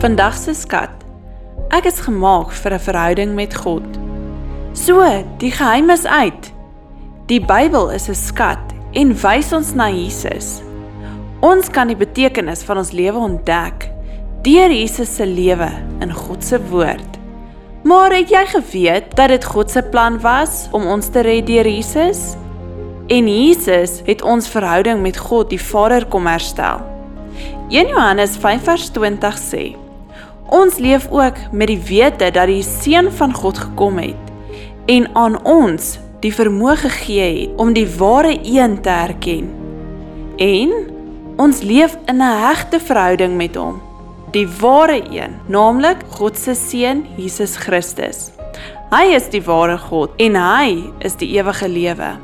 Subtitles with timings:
[0.00, 0.92] Vandag se skat.
[1.76, 3.84] Ek is gemaak vir 'n verhouding met God.
[4.72, 5.04] So,
[5.38, 6.52] die geheim is uit.
[7.26, 10.62] Die Bybel is 'n skat en wys ons na Jesus.
[11.40, 13.90] Ons kan die betekenis van ons lewe ontdek
[14.42, 17.18] deur Jesus se lewe in God se woord.
[17.84, 21.66] Maar het jy geweet dat dit God se plan was om ons te red deur
[21.66, 22.36] Jesus?
[23.08, 26.80] En Jesus het ons verhouding met God die Vader kom herstel.
[27.68, 29.79] 1 Johannes 5:20 sê:
[30.48, 34.16] Ons leef ook met die wete dat die seun van God gekom het
[34.86, 39.50] en aan ons die vermoë gegee het om die ware een te herken.
[40.36, 40.72] En
[41.36, 43.80] ons leef in 'n hegte verhouding met hom,
[44.30, 48.30] die ware een, naamlik God se seun Jesus Christus.
[48.90, 52.18] Hy is die ware God en hy is die ewige lewe.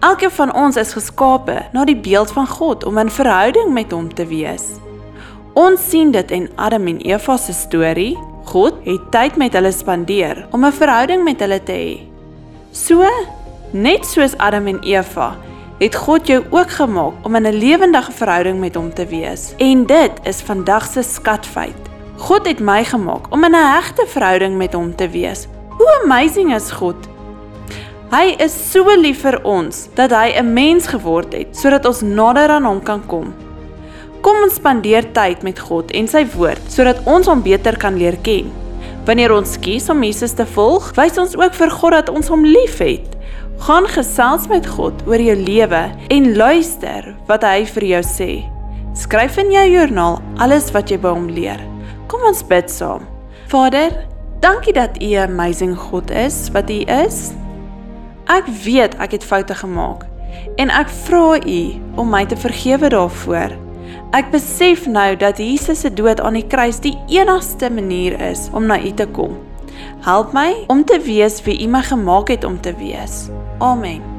[0.00, 4.14] Elkeen van ons is geskape na die beeld van God om in verhouding met hom
[4.14, 4.64] te wees.
[5.56, 8.12] Ons sien dit in Adam en Eva se storie.
[8.44, 12.00] God het tyd met hulle spandeer om 'n verhouding met hulle te hê.
[12.72, 13.08] So,
[13.72, 15.36] net soos Adam en Eva,
[15.78, 19.54] het God jou ook gemaak om in 'n lewendige verhouding met hom te wees.
[19.56, 21.82] En dit is vandag se skatfeit.
[22.16, 25.46] God het my gemaak om in 'n hegte verhouding met hom te wees.
[25.68, 26.96] Hoe amazing is God!
[28.10, 32.48] Hy is so lief vir ons dat hy 'n mens geword het sodat ons nader
[32.48, 33.45] aan hom kan kom.
[34.24, 38.16] Kom ons spandeer tyd met God en sy woord sodat ons hom beter kan leer
[38.26, 38.48] ken.
[39.06, 42.42] Wanneer ons kies om Jesus te volg, wys ons ook vir God dat ons hom
[42.46, 43.06] liefhet.
[43.66, 48.30] Gaan gesels met God oor jou lewe en luister wat hy vir jou sê.
[48.96, 51.60] Skryf in jou joernaal alles wat jy by hom leer.
[52.10, 53.04] Kom ons bid saam.
[53.52, 53.92] Vader,
[54.42, 57.32] dankie dat U 'n amazing God is wat U is.
[58.26, 60.06] Ek weet ek het foute gemaak
[60.56, 61.60] en ek vra U
[61.96, 63.65] om my te vergewe daarvoor.
[64.14, 68.70] Ek besef nou dat Jesus se dood aan die kruis die enigste manier is om
[68.70, 69.38] na U te kom.
[70.06, 73.26] Help my om te wees wie U my gemaak het om te wees.
[73.58, 74.15] Amen.